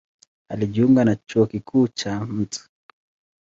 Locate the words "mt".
2.19-2.69